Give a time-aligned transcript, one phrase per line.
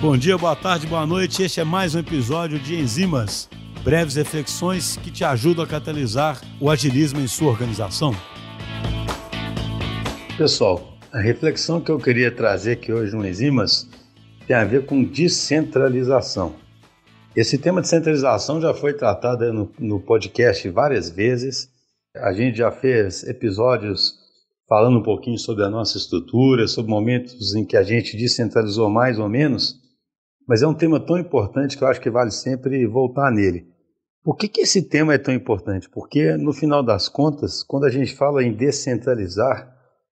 [0.00, 1.42] Bom dia, boa tarde, boa noite.
[1.42, 3.48] Este é mais um episódio de Enzimas,
[3.82, 8.14] breves reflexões que te ajudam a catalisar o agilismo em sua organização.
[10.36, 13.88] Pessoal, a reflexão que eu queria trazer aqui hoje no Enzimas
[14.46, 16.56] tem a ver com descentralização.
[17.34, 21.68] Esse tema de centralização já foi tratado no, no podcast várias vezes.
[22.14, 24.22] A gente já fez episódios
[24.68, 29.18] falando um pouquinho sobre a nossa estrutura, sobre momentos em que a gente descentralizou mais
[29.18, 29.80] ou menos,
[30.46, 33.66] mas é um tema tão importante que eu acho que vale sempre voltar nele.
[34.22, 35.88] Por que, que esse tema é tão importante?
[35.90, 39.70] Porque, no final das contas, quando a gente fala em descentralizar,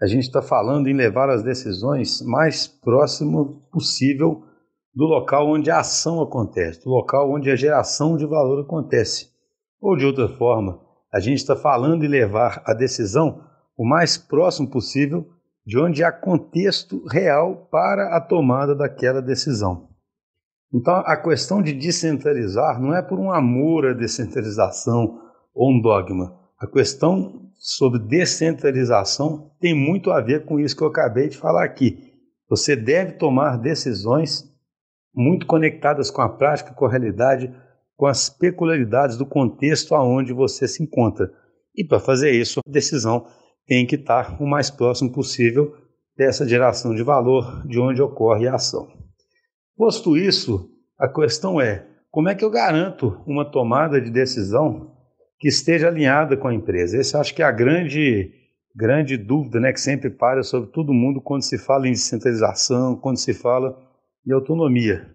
[0.00, 4.42] a gente está falando em levar as decisões mais próximo possível
[4.94, 9.28] do local onde a ação acontece, do local onde a geração de valor acontece.
[9.78, 10.80] Ou de outra forma,
[11.12, 13.44] a gente está falando em levar a decisão
[13.76, 15.26] o mais próximo possível
[15.66, 19.89] de onde há contexto real para a tomada daquela decisão.
[20.72, 25.20] Então, a questão de descentralizar não é por um amor à descentralização
[25.52, 26.38] ou um dogma.
[26.58, 31.64] A questão sobre descentralização tem muito a ver com isso que eu acabei de falar
[31.64, 32.12] aqui.
[32.48, 34.44] Você deve tomar decisões
[35.14, 37.52] muito conectadas com a prática, com a realidade,
[37.96, 41.32] com as peculiaridades do contexto aonde você se encontra.
[41.76, 43.26] E para fazer isso, a decisão
[43.66, 45.74] tem que estar o mais próximo possível
[46.16, 48.99] dessa geração de valor de onde ocorre a ação.
[49.80, 54.94] Posto isso, a questão é: como é que eu garanto uma tomada de decisão
[55.38, 56.98] que esteja alinhada com a empresa?
[56.98, 58.30] Essa acho que é a grande,
[58.76, 63.16] grande dúvida né, que sempre para sobre todo mundo quando se fala em descentralização, quando
[63.16, 63.74] se fala
[64.28, 65.14] em autonomia.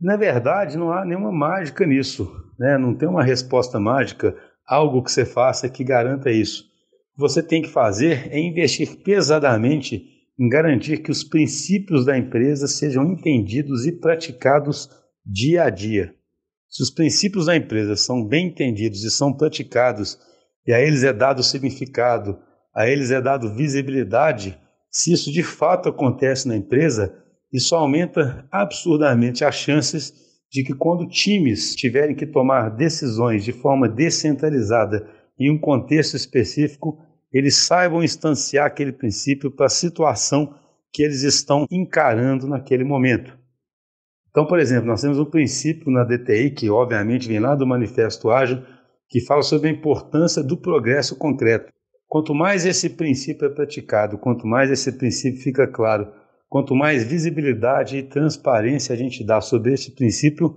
[0.00, 2.78] Na verdade, não há nenhuma mágica nisso, né?
[2.78, 4.32] não tem uma resposta mágica,
[4.64, 6.62] algo que você faça que garanta isso.
[6.62, 12.18] O que você tem que fazer é investir pesadamente em garantir que os princípios da
[12.18, 14.90] empresa sejam entendidos e praticados
[15.24, 16.12] dia a dia.
[16.68, 20.18] Se os princípios da empresa são bem entendidos e são praticados,
[20.66, 22.36] e a eles é dado significado,
[22.74, 24.58] a eles é dado visibilidade,
[24.90, 27.14] se isso de fato acontece na empresa,
[27.52, 30.12] isso aumenta absurdamente as chances
[30.50, 35.08] de que quando times tiverem que tomar decisões de forma descentralizada
[35.38, 36.98] em um contexto específico,
[37.32, 40.54] eles saibam instanciar aquele princípio para a situação
[40.92, 43.36] que eles estão encarando naquele momento.
[44.30, 48.30] Então, por exemplo, nós temos um princípio na DTI, que obviamente vem lá do Manifesto
[48.30, 48.62] Ágil,
[49.08, 51.72] que fala sobre a importância do progresso concreto.
[52.08, 56.12] Quanto mais esse princípio é praticado, quanto mais esse princípio fica claro,
[56.48, 60.56] quanto mais visibilidade e transparência a gente dá sobre esse princípio,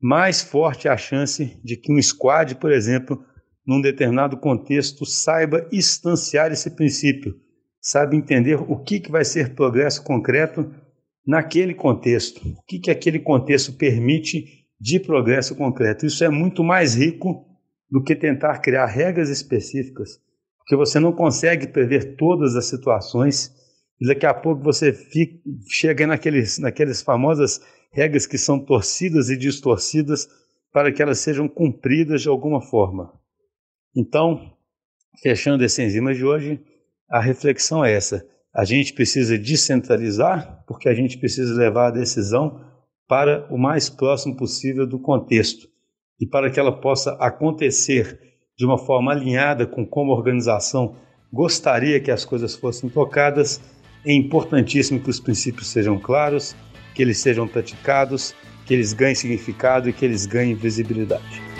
[0.00, 3.22] mais forte é a chance de que um squad, por exemplo,
[3.66, 7.34] num determinado contexto, saiba instanciar esse princípio,
[7.80, 10.70] saiba entender o que, que vai ser progresso concreto
[11.26, 16.04] naquele contexto, o que, que aquele contexto permite de progresso concreto.
[16.04, 17.46] Isso é muito mais rico
[17.90, 20.20] do que tentar criar regras específicas,
[20.58, 23.52] porque você não consegue prever todas as situações
[24.00, 25.38] e daqui a pouco você fica,
[25.68, 27.60] chega naqueles, naquelas famosas
[27.92, 30.28] regras que são torcidas e distorcidas
[30.72, 33.12] para que elas sejam cumpridas de alguma forma.
[33.96, 34.52] Então,
[35.22, 36.60] fechando esse enzima de hoje,
[37.08, 38.26] a reflexão é essa.
[38.52, 42.60] A gente precisa descentralizar, porque a gente precisa levar a decisão
[43.08, 45.68] para o mais próximo possível do contexto.
[46.20, 48.18] E para que ela possa acontecer
[48.56, 50.96] de uma forma alinhada com como a organização
[51.32, 53.60] gostaria que as coisas fossem tocadas,
[54.04, 56.54] é importantíssimo que os princípios sejam claros,
[56.94, 58.34] que eles sejam praticados,
[58.64, 61.53] que eles ganhem significado e que eles ganhem visibilidade.